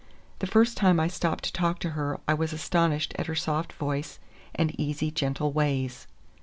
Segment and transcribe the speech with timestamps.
[0.39, 3.71] The first time I stopped to talk to her, I was astonished at her soft
[3.73, 4.17] voice
[4.55, 6.07] and easy, gentle ways.